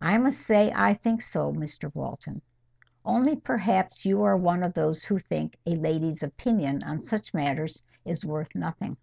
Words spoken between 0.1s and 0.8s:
must say